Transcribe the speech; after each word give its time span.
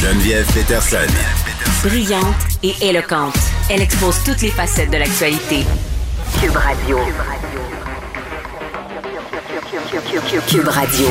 Geneviève 0.00 0.46
Peterson. 0.54 0.96
Brillante 1.84 2.24
et 2.62 2.74
éloquente, 2.80 3.36
elle 3.68 3.82
expose 3.82 4.16
toutes 4.24 4.40
les 4.40 4.48
facettes 4.50 4.90
de 4.90 4.96
l'actualité. 4.96 5.66
Cube 6.40 6.56
Radio. 6.56 6.98
Cube 10.48 10.68
Radio. 10.68 11.06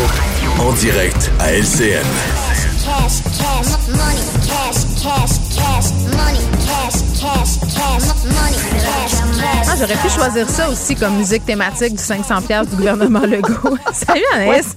En 0.60 0.74
direct 0.74 1.30
à 1.40 1.54
LCN. 1.54 2.04
cash, 2.84 3.22
cash, 3.38 3.78
money, 3.90 4.26
cash, 4.48 4.82
cash, 5.04 5.38
cash, 5.56 5.92
money, 6.18 6.40
cash, 6.66 7.00
cash, 7.14 7.60
cash, 7.76 8.08
money, 8.26 8.58
cash, 8.74 9.12
cash. 9.40 9.68
Ah, 9.70 9.76
j'aurais 9.78 9.98
pu 9.98 10.10
choisir 10.10 10.50
ça 10.50 10.68
aussi 10.68 10.96
comme 10.96 11.16
musique 11.18 11.46
thématique 11.46 11.96
du 11.96 12.04
500 12.04 12.42
pièces 12.42 12.68
du 12.70 12.76
gouvernement 12.78 13.22
Legault. 13.22 13.78
Salut 13.94 14.24
Anaïs. 14.34 14.76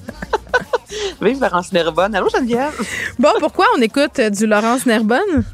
Vive 1.21 1.41
Laurence 1.41 1.73
Nerbonne. 1.73 2.15
Allô, 2.15 2.29
Geneviève? 2.29 2.75
Bon, 3.19 3.33
pourquoi 3.39 3.67
on 3.77 3.81
écoute 3.81 4.19
euh, 4.19 4.31
du 4.31 4.47
Laurence 4.47 4.87
Nerbonne? 4.87 5.45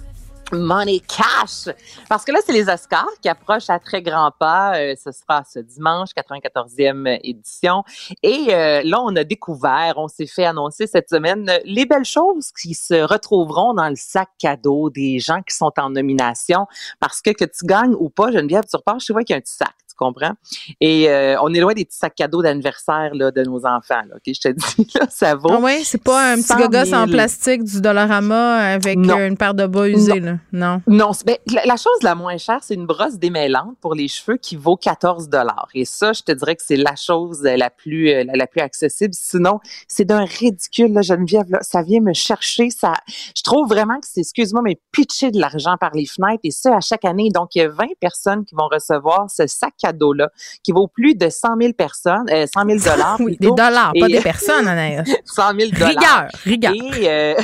Money 0.52 1.00
cash! 1.00 1.74
Parce 2.08 2.24
que 2.24 2.32
là, 2.32 2.38
c'est 2.44 2.52
les 2.52 2.68
Oscars 2.68 3.10
qui 3.20 3.28
approchent 3.28 3.68
à 3.68 3.78
très 3.78 4.00
grands 4.00 4.32
pas. 4.38 4.78
Euh, 4.78 4.94
ce 5.02 5.12
sera 5.12 5.44
ce 5.44 5.58
dimanche, 5.58 6.10
94e 6.16 7.20
édition. 7.22 7.84
Et 8.22 8.46
euh, 8.54 8.80
là, 8.82 9.00
on 9.02 9.14
a 9.16 9.24
découvert, 9.24 9.94
on 9.96 10.08
s'est 10.08 10.26
fait 10.26 10.46
annoncer 10.46 10.86
cette 10.86 11.10
semaine 11.10 11.50
les 11.64 11.84
belles 11.84 12.04
choses 12.04 12.50
qui 12.52 12.74
se 12.74 12.94
retrouveront 12.94 13.74
dans 13.74 13.88
le 13.88 13.96
sac 13.96 14.30
cadeau 14.38 14.90
des 14.90 15.18
gens 15.18 15.42
qui 15.42 15.54
sont 15.54 15.72
en 15.76 15.90
nomination. 15.90 16.66
Parce 16.98 17.20
que 17.20 17.30
que 17.30 17.44
tu 17.44 17.66
gagnes 17.66 17.94
ou 17.98 18.08
pas, 18.08 18.32
Geneviève, 18.32 18.64
tu 18.68 18.76
repars 18.76 19.00
chez 19.00 19.12
toi 19.12 19.22
qu'il 19.22 19.34
y 19.34 19.36
a 19.36 19.38
un 19.38 19.42
petit 19.42 19.54
sac. 19.54 19.74
Comprends? 19.98 20.32
Et 20.80 21.10
euh, 21.10 21.36
on 21.42 21.52
est 21.52 21.60
loin 21.60 21.74
des 21.74 21.84
petits 21.84 21.98
sacs 21.98 22.14
cadeaux 22.14 22.40
d'anniversaire 22.40 23.10
là, 23.14 23.30
de 23.30 23.42
nos 23.42 23.66
enfants. 23.66 24.00
Là? 24.08 24.16
Je 24.26 24.32
te 24.32 24.48
dis, 24.52 24.88
là, 24.94 25.06
ça 25.10 25.34
vaut. 25.34 25.50
Ah 25.52 25.58
ouais, 25.58 25.80
c'est 25.84 26.02
pas 26.02 26.32
un 26.32 26.36
petit 26.36 26.44
100 26.44 26.56
gogos 26.58 26.84
000. 26.84 27.02
en 27.02 27.06
plastique 27.08 27.64
du 27.64 27.80
Dollarama 27.80 28.56
avec 28.74 28.96
Non. 28.96 29.18
euh, 29.18 29.26
une 29.28 29.36
paire 29.36 29.54
de 29.54 29.66
bas 29.66 29.88
usés, 29.88 30.20
là. 30.20 30.36
Non. 30.52 30.80
Non, 30.86 31.12
c'est- 31.12 31.26
ben, 31.26 31.36
la, 31.52 31.64
la 31.66 31.76
chose 31.76 32.00
la 32.02 32.14
moins 32.14 32.36
chère, 32.38 32.60
c'est 32.62 32.74
une 32.74 32.86
brosse 32.86 33.16
démêlante 33.18 33.76
pour 33.80 33.94
les 33.94 34.06
cheveux 34.08 34.36
qui 34.36 34.54
vaut 34.56 34.76
14 34.76 35.28
dollars. 35.28 35.68
Et 35.74 35.84
ça, 35.84 36.12
je 36.12 36.22
te 36.22 36.32
dirais 36.32 36.54
que 36.56 36.62
c'est 36.64 36.76
la 36.76 36.94
chose 36.94 37.42
euh, 37.44 37.56
la 37.56 37.68
plus 37.70 38.06
la, 38.24 38.32
la 38.34 38.46
plus 38.46 38.60
accessible. 38.60 39.14
Sinon, 39.14 39.58
c'est 39.88 40.04
d'un 40.04 40.24
ridicule, 40.24 40.92
là, 40.92 41.02
Geneviève. 41.02 41.50
Là, 41.50 41.58
ça 41.62 41.82
vient 41.82 42.00
me 42.00 42.12
chercher. 42.12 42.70
Ça, 42.70 42.92
je 43.36 43.42
trouve 43.42 43.68
vraiment 43.68 43.98
que 43.98 44.06
c'est, 44.08 44.20
excuse-moi, 44.20 44.62
mais 44.62 44.78
pitcher 44.92 45.32
de 45.32 45.40
l'argent 45.40 45.76
par 45.78 45.90
les 45.94 46.06
fenêtres. 46.06 46.40
Et 46.44 46.50
ça, 46.52 46.76
à 46.76 46.80
chaque 46.80 47.04
année. 47.04 47.30
Donc, 47.34 47.54
il 47.56 47.58
y 47.58 47.62
a 47.62 47.68
20 47.68 47.86
personnes 48.00 48.44
qui 48.44 48.54
vont 48.54 48.68
recevoir 48.70 49.26
ce 49.30 49.46
sac 49.46 49.72
cadeau-là, 49.92 50.30
qui 50.62 50.72
vaut 50.72 50.86
plus 50.88 51.14
de 51.14 51.28
100 51.28 51.48
000 51.60 51.72
personnes, 51.72 52.26
euh, 52.30 52.46
100 52.52 52.64
000 52.64 52.78
dollars. 52.78 53.16
Oui, 53.20 53.36
des 53.40 53.48
dollars, 53.48 53.92
pas 53.98 54.06
des 54.06 54.20
personnes, 54.20 54.66
Anaïs. 54.68 55.02
100 55.24 55.42
000 55.58 55.70
dollars. 55.72 56.28
Rigueur, 56.44 56.72
rigueur. 56.72 56.96
Et 56.96 57.08
euh, 57.10 57.34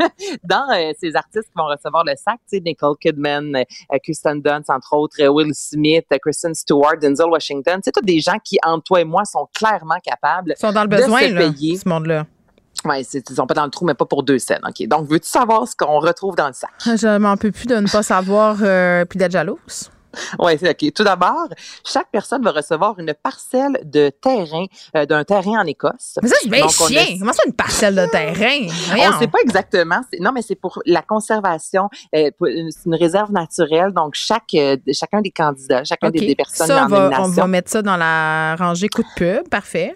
dans 0.44 0.66
euh, 0.72 0.92
ces 1.00 1.14
artistes 1.14 1.46
qui 1.48 1.54
vont 1.56 1.66
recevoir 1.66 2.04
le 2.04 2.12
sac, 2.16 2.36
tu 2.50 2.56
sais, 2.56 2.60
Nicole 2.64 2.96
Kidman, 3.00 3.54
euh, 3.56 3.98
Kirsten 4.04 4.40
Dunst, 4.40 4.70
entre 4.70 4.94
autres, 4.96 5.16
euh, 5.22 5.28
Will 5.28 5.52
Smith, 5.54 6.04
euh, 6.12 6.18
Kristen 6.20 6.54
Stewart, 6.54 6.96
Denzel 7.00 7.26
Washington, 7.28 7.80
c'est 7.84 7.92
tous 7.92 8.00
des 8.04 8.20
gens 8.20 8.38
qui, 8.42 8.58
entre 8.64 8.84
toi 8.84 9.00
et 9.00 9.04
moi, 9.04 9.24
sont 9.24 9.48
clairement 9.54 9.98
capables. 10.02 10.54
Ils 10.56 10.60
sont 10.60 10.72
dans 10.72 10.82
le 10.82 10.88
de 10.88 10.96
besoin, 10.96 11.20
se 11.20 11.32
là, 11.32 11.50
payer. 11.50 11.76
ce 11.76 11.88
monde-là. 11.88 12.26
C'est- 13.02 13.28
ils 13.28 13.36
sont 13.36 13.46
pas 13.46 13.54
dans 13.54 13.64
le 13.64 13.70
trou, 13.70 13.84
mais 13.84 13.94
pas 13.94 14.06
pour 14.06 14.22
deux 14.22 14.38
scènes. 14.38 14.62
OK. 14.66 14.86
Donc, 14.88 15.06
veux-tu 15.08 15.28
savoir 15.28 15.68
ce 15.68 15.76
qu'on 15.76 15.98
retrouve 16.00 16.34
dans 16.34 16.46
le 16.46 16.54
sac? 16.54 16.70
Ah, 16.86 16.96
Je 16.96 17.18
m'en 17.18 17.36
peux 17.36 17.50
plus 17.50 17.66
de 17.66 17.74
ne 17.76 17.86
pas 17.90 18.02
savoir 18.02 18.56
euh, 18.62 19.04
puis 19.04 19.18
d'être 19.18 19.32
jalouse. 19.32 19.90
Oui, 20.38 20.52
c'est 20.58 20.70
OK. 20.70 20.92
Tout 20.94 21.04
d'abord, 21.04 21.48
chaque 21.84 22.08
personne 22.10 22.42
va 22.42 22.52
recevoir 22.52 22.98
une 22.98 23.12
parcelle 23.14 23.78
de 23.84 24.10
terrain, 24.10 24.66
euh, 24.96 25.06
d'un 25.06 25.24
terrain 25.24 25.60
en 25.60 25.66
Écosse. 25.66 26.18
Mais 26.22 26.28
ça, 26.28 26.36
c'est 26.40 26.48
bien 26.48 26.64
on 26.64 26.68
a- 26.68 26.88
chien. 26.88 27.04
Comment 27.18 27.32
ça, 27.32 27.42
une 27.46 27.52
parcelle 27.52 27.94
de 27.94 28.06
terrain? 28.06 28.66
On 29.08 29.12
ne 29.14 29.18
sait 29.18 29.26
pas 29.28 29.38
exactement. 29.44 30.00
Non, 30.20 30.32
mais 30.32 30.42
c'est 30.42 30.54
pour 30.54 30.82
la 30.86 31.02
conservation. 31.02 31.88
euh, 32.14 32.30
c'est 32.40 32.86
une 32.86 32.94
réserve 32.94 33.32
naturelle. 33.32 33.92
Donc, 33.92 34.14
chaque, 34.14 34.54
euh, 34.54 34.76
chacun 34.92 35.20
des 35.20 35.30
candidats, 35.30 35.84
chacun 35.84 36.08
OK. 36.08 36.14
des, 36.14 36.26
des 36.26 36.34
personnes 36.34 36.66
ça, 36.66 36.86
va, 36.88 37.10
on 37.22 37.28
va 37.28 37.46
mettre 37.46 37.70
ça 37.70 37.82
dans 37.82 37.96
la 37.96 38.56
rangée 38.56 38.88
coup 38.88 39.02
de 39.02 39.08
pub. 39.16 39.48
Parfait. 39.48 39.94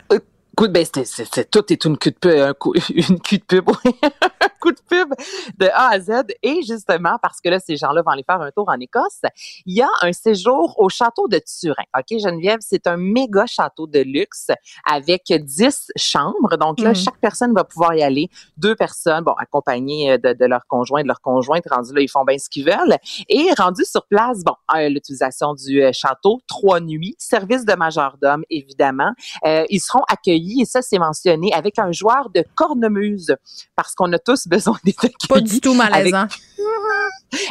Écoute, 0.57 0.71
ben, 0.71 0.87
c'est, 0.87 1.51
tout 1.51 1.73
est 1.73 1.85
une 1.85 1.99
queue 1.99 2.13
de 2.13 2.17
pub, 2.17 2.31
un 2.39 2.55
coup- 2.55 2.75
une 2.95 3.19
queue 3.19 3.39
de 3.39 3.43
pub, 3.43 3.69
oui. 3.85 3.91
un 4.05 4.49
coup 4.61 4.71
de 4.71 4.79
pub 4.89 5.13
de 5.59 5.67
A 5.67 5.89
à 5.95 5.99
Z. 5.99 6.11
Et 6.45 6.63
justement, 6.63 7.17
parce 7.21 7.41
que 7.41 7.49
là, 7.49 7.59
ces 7.59 7.77
gens-là 7.77 8.03
vont 8.03 8.13
aller 8.13 8.23
faire 8.23 8.41
un 8.41 8.53
tour 8.53 8.69
en 8.69 8.79
Écosse, 8.79 9.23
il 9.67 9.77
y 9.77 9.83
a 9.83 9.89
un 10.03 10.13
séjour 10.13 10.77
au 10.79 10.89
château 10.89 11.27
de 11.27 11.41
Turin. 11.41 11.83
OK, 11.99 12.21
Geneviève, 12.21 12.61
c'est 12.61 12.87
un 12.87 12.97
méga 12.97 13.47
château 13.47 13.89
de 13.89 13.99
luxe 13.99 14.53
avec 14.89 15.25
10 15.33 15.91
chambres. 15.97 16.57
Donc 16.57 16.79
là, 16.79 16.91
Mhm. 16.91 16.95
chaque 16.95 17.19
personne 17.21 17.53
va 17.53 17.65
pouvoir 17.65 17.95
y 17.97 18.05
aller. 18.05 18.29
Deux 18.57 18.77
personnes, 18.77 19.25
bon, 19.25 19.33
accompagnées 19.33 20.13
euh, 20.13 20.19
de, 20.19 20.35
de 20.35 20.45
leur 20.45 20.65
conjoint, 20.69 21.03
de 21.03 21.09
leur 21.09 21.21
conjointe. 21.21 21.65
Rendu 21.69 21.93
là, 21.95 22.01
ils 22.01 22.09
font 22.09 22.25
bien 22.25 22.39
ce 22.39 22.49
qu'ils 22.49 22.65
veulent. 22.65 22.97
Et 23.29 23.49
rendu 23.59 23.85
sur 23.85 24.07
place, 24.07 24.45
bon, 24.45 24.55
euh, 24.77 24.89
l'utilisation 24.89 25.55
du 25.55 25.83
euh, 25.83 25.91
château, 25.93 26.41
trois 26.47 26.79
nuits, 26.79 27.17
service 27.19 27.65
de 27.65 27.75
majordome, 27.75 28.45
évidemment. 28.51 29.11
Euh, 29.45 29.65
ils 29.69 29.81
seront 29.81 30.05
accueillis, 30.09 30.44
et 30.61 30.65
ça 30.65 30.83
c'est 30.83 30.99
mentionné, 30.99 31.53
avec 31.53 31.79
un 31.79 31.93
joueur 31.93 32.31
de 32.35 32.45
cornemuse, 32.55 33.35
parce 33.77 33.95
qu'on 33.95 34.13
a 34.13 34.19
tous 34.19 34.47
besoin 34.49 34.79
d'être 34.85 35.05
accueillis. 35.05 35.29
Pas 35.29 35.41
du 35.41 35.61
tout 35.61 35.75
malaisant. 35.75 36.27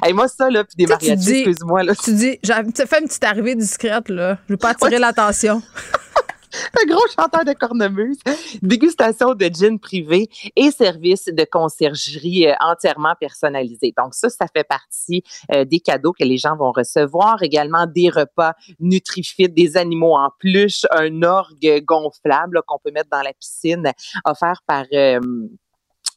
Hey, 0.02 0.14
moi, 0.14 0.30
ça, 0.30 0.50
là, 0.50 0.64
puis 0.64 0.78
des 0.78 0.86
dis- 1.18 1.32
excuse-moi, 1.34 1.84
là, 1.84 1.94
Tu 1.94 2.14
dis, 2.14 2.40
tu 2.42 2.52
fais 2.88 3.02
une 3.02 3.08
petite 3.08 3.24
arrivée 3.26 3.54
discrète, 3.54 4.08
là. 4.08 4.38
Je 4.48 4.54
veux 4.54 4.58
pas 4.58 4.70
attirer 4.70 4.92
Ouais. 4.94 5.00
l'attention. 5.00 5.62
un 6.82 6.86
gros 6.86 7.06
chanteur 7.08 7.46
de 7.46 7.54
cornemuse, 7.54 8.20
dégustation 8.62 9.34
de 9.34 9.46
gin 9.46 9.80
privé 9.80 10.30
et 10.56 10.72
service 10.72 11.26
de 11.26 11.46
conciergerie 11.50 12.48
euh, 12.48 12.54
entièrement 12.60 13.16
personnalisé. 13.20 13.94
Donc 13.98 14.14
ça, 14.14 14.30
ça 14.30 14.46
fait 14.54 14.64
partie 14.64 15.24
euh, 15.54 15.66
des 15.66 15.80
cadeaux 15.80 16.14
que 16.14 16.24
les 16.24 16.38
gens 16.38 16.56
vont 16.56 16.72
recevoir. 16.72 17.42
Également 17.42 17.86
des 17.86 18.10
repas 18.10 18.54
nutrifit, 18.80 19.50
des 19.50 19.78
animaux 19.78 20.16
en 20.16 20.30
peluche, 20.40 20.86
un 20.92 21.24
orgue 21.24 21.84
gonflable 21.84 22.62
qu'on 22.68 22.80
peut 22.84 22.92
mettre 22.92 23.10
dans 23.10 23.22
la 23.22 23.34
piscine, 23.34 23.92
offert 24.26 24.62
par 24.68 24.86
euh, 24.94 25.20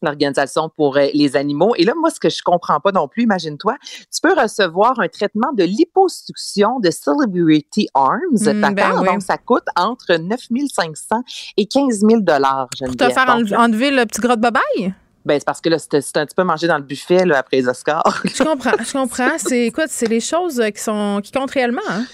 l'organisation 0.06 0.68
pour 0.68 0.96
euh, 0.96 1.06
les 1.14 1.36
animaux. 1.36 1.74
Et 1.76 1.84
là, 1.84 1.92
moi, 1.98 2.10
ce 2.10 2.18
que 2.20 2.28
je 2.30 2.42
comprends 2.42 2.80
pas 2.80 2.92
non 2.92 3.08
plus, 3.08 3.24
imagine-toi, 3.24 3.76
tu 3.82 4.20
peux 4.22 4.32
recevoir 4.40 4.98
un 5.00 5.08
traitement 5.08 5.52
de 5.52 5.64
liposuction 5.64 6.80
de 6.80 6.90
Celebrity 6.90 7.88
Arms, 7.94 8.18
Mm, 8.40 8.74
ben 8.74 8.92
oui. 9.00 9.06
Donc, 9.08 9.22
ça 9.22 9.38
coûte 9.38 9.64
entre 9.76 10.14
9 10.16 10.40
500 10.72 11.22
et 11.56 11.66
15 11.66 12.00
000 12.00 12.20
dollars, 12.20 12.68
Pour 12.84 12.96
te 12.96 13.08
faire 13.10 13.26
Donc, 13.26 13.46
enle- 13.48 13.56
enlever 13.56 13.90
le 13.90 14.04
petit 14.06 14.20
gras 14.20 14.36
de 14.36 14.40
babaille? 14.42 14.94
ben, 15.24 15.38
c'est 15.40 15.44
parce 15.44 15.60
que 15.60 15.68
là, 15.68 15.78
c'est 15.78 16.00
c'est 16.00 16.16
un 16.18 16.24
petit 16.26 16.34
peu 16.36 16.44
mangé 16.44 16.68
dans 16.68 16.76
le 16.78 16.84
buffet 16.84 17.24
là, 17.26 17.38
après 17.38 17.56
les 17.56 17.68
Oscars. 17.68 18.22
Je 18.24 18.42
comprends, 18.44 18.76
je 18.78 18.92
comprends. 18.92 19.36
C'est, 19.38 19.66
écoute, 19.66 19.88
c'est 19.88 20.06
les 20.06 20.20
choses 20.20 20.60
euh, 20.60 20.70
qui 20.70 20.80
sont, 20.80 21.20
qui 21.22 21.32
comptent 21.32 21.50
réellement, 21.50 21.80
hein? 21.88 22.04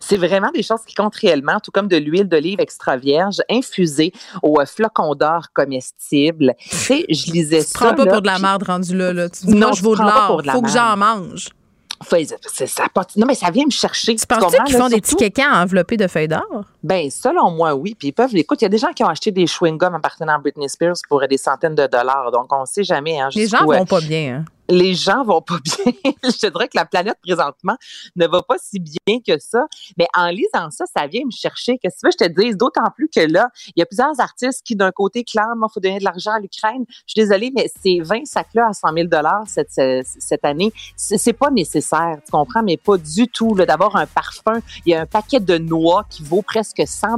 C'est 0.00 0.16
vraiment 0.16 0.50
des 0.50 0.62
choses 0.62 0.82
qui 0.86 0.94
comptent 0.94 1.16
réellement, 1.16 1.58
tout 1.60 1.70
comme 1.70 1.88
de 1.88 1.96
l'huile 1.96 2.28
d'olive 2.28 2.60
extra 2.60 2.96
vierge 2.96 3.40
infusée 3.50 4.12
au 4.42 4.60
euh, 4.60 4.66
flocon 4.66 5.14
d'or 5.14 5.46
comestible. 5.54 6.54
Tu 6.60 6.76
sais, 6.76 7.04
je 7.08 7.30
lisais 7.32 7.60
Tu 7.64 7.70
ça. 7.70 7.78
prends 7.78 7.94
pas 7.94 8.04
là, 8.04 8.12
pour 8.12 8.22
de 8.22 8.26
la 8.26 8.38
merde 8.38 8.62
rendu 8.62 8.96
là, 8.96 9.12
là. 9.12 9.28
Tu 9.28 9.46
dis, 9.46 9.54
Non, 9.54 9.68
moi, 9.68 9.76
je 9.76 9.82
vaux 9.82 9.96
de 9.96 10.02
l'or. 10.02 10.42
Faut 10.52 10.62
que 10.62 10.70
j'en 10.70 10.96
mange. 10.96 11.48
Fait, 12.04 12.24
ça 12.66 12.84
non, 13.16 13.26
mais 13.26 13.34
ça 13.34 13.50
vient 13.50 13.64
me 13.64 13.70
chercher. 13.72 14.14
Tu 14.14 14.24
comprends, 14.26 14.64
qu'ils 14.64 14.76
font 14.76 14.88
des 14.88 15.00
petits 15.00 15.16
kékans 15.16 15.50
enveloppés 15.52 15.96
de 15.96 16.06
feuilles 16.06 16.28
d'or? 16.28 16.64
Ben, 16.82 17.10
selon 17.10 17.50
moi, 17.50 17.74
oui. 17.74 17.96
Puis 17.98 18.08
ils 18.08 18.12
peuvent, 18.12 18.34
écoute, 18.36 18.62
il 18.62 18.64
y 18.64 18.66
a 18.66 18.68
des 18.68 18.78
gens 18.78 18.92
qui 18.92 19.02
ont 19.02 19.08
acheté 19.08 19.32
des 19.32 19.46
chewing-gums 19.46 19.96
appartenant 19.96 20.34
à 20.34 20.38
Britney 20.38 20.68
Spears 20.68 20.94
pour 21.08 21.26
des 21.26 21.36
centaines 21.36 21.74
de 21.74 21.86
dollars. 21.88 22.30
Donc, 22.30 22.52
on 22.52 22.60
ne 22.60 22.66
sait 22.66 22.84
jamais. 22.84 23.20
Hein, 23.20 23.30
Les 23.34 23.48
gens 23.48 23.58
jusqu'où, 23.58 23.72
euh, 23.72 23.78
vont 23.78 23.86
pas 23.86 24.00
bien, 24.00 24.36
hein. 24.36 24.44
Les 24.68 24.94
gens 24.94 25.24
vont 25.24 25.40
pas 25.40 25.58
bien. 25.64 25.92
je 26.24 26.38
te 26.38 26.46
dirais 26.46 26.68
que 26.68 26.76
la 26.76 26.84
planète 26.84 27.18
présentement 27.22 27.76
ne 28.16 28.26
va 28.26 28.42
pas 28.42 28.56
si 28.62 28.78
bien 28.80 29.20
que 29.26 29.38
ça. 29.38 29.66
Mais 29.96 30.06
en 30.14 30.28
lisant 30.28 30.70
ça, 30.70 30.84
ça 30.94 31.06
vient 31.06 31.24
me 31.24 31.30
chercher. 31.30 31.78
Qu'est-ce 31.78 31.96
que 31.96 32.00
tu 32.00 32.06
veux 32.06 32.26
que 32.26 32.34
je 32.34 32.40
te 32.40 32.46
dise? 32.46 32.56
D'autant 32.56 32.90
plus 32.94 33.08
que 33.08 33.20
là, 33.20 33.48
il 33.68 33.80
y 33.80 33.82
a 33.82 33.86
plusieurs 33.86 34.18
artistes 34.20 34.62
qui, 34.64 34.76
d'un 34.76 34.92
côté, 34.92 35.24
clament, 35.24 35.68
il 35.68 35.72
faut 35.72 35.80
donner 35.80 35.98
de 35.98 36.04
l'argent 36.04 36.32
à 36.32 36.40
l'Ukraine. 36.40 36.84
Je 36.88 37.12
suis 37.12 37.20
désolée, 37.20 37.52
mais 37.54 37.70
ces 37.82 38.00
20 38.00 38.26
sacs-là 38.26 38.68
à 38.68 38.72
100 38.72 38.88
000 38.94 39.08
cette, 39.46 40.04
cette, 40.18 40.44
année, 40.44 40.72
c'est 40.96 41.32
pas 41.32 41.50
nécessaire, 41.50 42.18
tu 42.24 42.30
comprends? 42.30 42.62
Mais 42.62 42.76
pas 42.76 42.96
du 42.96 43.26
tout. 43.28 43.54
D'abord, 43.54 43.96
un 43.96 44.06
parfum, 44.06 44.60
il 44.86 44.92
y 44.92 44.94
a 44.94 45.02
un 45.02 45.06
paquet 45.06 45.40
de 45.40 45.58
noix 45.58 46.04
qui 46.08 46.22
vaut 46.22 46.42
presque 46.42 46.82
100 46.86 47.16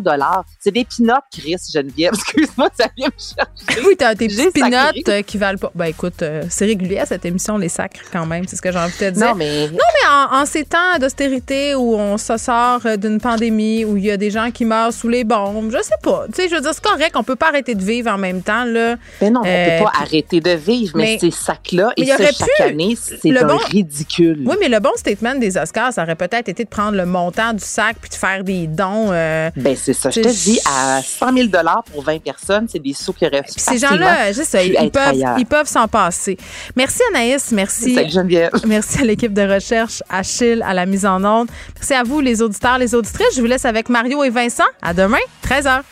C'est 0.58 0.70
des 0.70 0.84
pinottes, 0.84 1.24
Chris, 1.32 1.56
Geneviève. 1.72 2.12
Excuse-moi, 2.14 2.68
ça 2.78 2.88
vient 2.96 3.08
me 3.08 3.12
chercher. 3.12 3.86
Oui, 3.86 3.96
t'as 3.96 4.14
tes 4.14 4.28
J'ai 4.28 4.50
petits 4.50 4.60
sacré. 4.60 5.02
peanuts 5.02 5.10
euh, 5.10 5.22
qui 5.22 5.38
valent 5.38 5.58
pas. 5.58 5.70
Ben 5.74 5.86
écoute, 5.86 6.22
euh, 6.22 6.44
c'est 6.48 6.66
régulier 6.66 6.98
à 6.98 7.06
cette 7.06 7.24
émission. 7.24 7.39
L'émission 7.40 7.58
Les 7.58 7.68
Sacres, 7.68 8.00
quand 8.12 8.26
même. 8.26 8.44
C'est 8.46 8.56
ce 8.56 8.62
que 8.62 8.70
j'ai 8.70 8.78
envie 8.78 8.92
de 8.92 8.98
te 8.98 9.10
dire. 9.10 9.26
Non, 9.28 9.34
mais 9.34 9.68
Non, 9.68 9.72
mais 9.78 10.08
en, 10.36 10.42
en 10.42 10.46
ces 10.46 10.64
temps 10.64 10.98
d'austérité 11.00 11.74
où 11.74 11.94
on 11.94 12.18
se 12.18 12.36
sort 12.36 12.80
euh, 12.86 12.96
d'une 12.96 13.20
pandémie, 13.20 13.84
où 13.84 13.96
il 13.96 14.04
y 14.04 14.10
a 14.10 14.16
des 14.16 14.30
gens 14.30 14.50
qui 14.50 14.64
meurent 14.64 14.92
sous 14.92 15.08
les 15.08 15.24
bombes, 15.24 15.70
je 15.72 15.82
sais 15.82 15.94
pas. 16.02 16.24
Tu 16.34 16.42
sais, 16.42 16.48
je 16.48 16.54
veux 16.54 16.60
dire, 16.60 16.72
c'est 16.74 16.84
correct, 16.84 17.12
on 17.16 17.22
peut 17.24 17.36
pas 17.36 17.48
arrêter 17.48 17.74
de 17.74 17.82
vivre 17.82 18.10
en 18.10 18.18
même 18.18 18.42
temps, 18.42 18.64
là. 18.64 18.96
Ben 19.20 19.32
non, 19.32 19.40
on 19.44 19.46
Euh, 19.46 19.78
peut 19.78 19.84
pas 19.84 19.90
puis- 19.90 20.02
arrêter 20.02 20.40
de 20.40 20.50
vivre, 20.50 20.92
mais, 20.96 21.02
mais- 21.14 21.18
ces 21.18 21.30
sacs-là, 21.30 21.92
mais 21.98 22.04
et 22.04 22.06
ça, 22.08 22.16
chaque 22.18 22.48
pu- 22.56 22.62
année, 22.62 22.96
c'est 23.00 23.30
bon- 23.44 23.56
ridicule. 23.56 24.42
Oui, 24.46 24.56
mais 24.60 24.68
le 24.68 24.80
bon 24.80 24.92
statement 24.96 25.34
des 25.36 25.56
Oscars, 25.56 25.92
ça 25.92 26.02
aurait 26.02 26.16
peut-être 26.16 26.48
été 26.48 26.64
de 26.64 26.68
prendre 26.68 26.96
le 26.96 27.06
montant 27.06 27.52
du 27.52 27.64
sac 27.64 27.96
puis 28.00 28.10
de 28.10 28.14
faire 28.14 28.44
des 28.44 28.66
dons. 28.66 29.08
euh, 29.10 29.50
Ben, 29.56 29.76
c'est 29.76 29.92
ça. 29.94 30.10
Je 30.10 30.20
te 30.20 30.28
dis, 30.28 30.60
à 30.66 31.00
100 31.02 31.32
000 31.34 31.48
pour 31.92 32.02
20 32.02 32.18
personnes, 32.22 32.66
c'est 32.70 32.78
des 32.78 32.92
sous 32.92 33.12
qui 33.12 33.26
auraient 33.26 33.42
Puis 33.42 33.54
ces 33.56 33.78
gens-là, 33.78 34.30
ils, 34.30 35.46
peuvent, 35.46 35.66
s'en 35.66 35.88
passer. 35.88 36.36
Merci 36.76 37.00
Anaïs, 37.30 37.52
merci. 37.52 37.94
Salut 37.94 38.10
Geneviève. 38.10 38.50
Merci 38.66 39.00
à 39.00 39.04
l'équipe 39.04 39.32
de 39.32 39.42
recherche, 39.42 40.02
Achille, 40.08 40.62
à 40.66 40.74
la 40.74 40.86
mise 40.86 41.06
en 41.06 41.22
onde. 41.24 41.48
Merci 41.76 41.94
à 41.94 42.02
vous, 42.02 42.20
les 42.20 42.42
auditeurs, 42.42 42.78
les 42.78 42.94
auditrices. 42.94 43.34
Je 43.36 43.40
vous 43.40 43.46
laisse 43.46 43.64
avec 43.64 43.88
Mario 43.88 44.24
et 44.24 44.30
Vincent. 44.30 44.64
À 44.82 44.92
demain, 44.92 45.18
13h. 45.44 45.82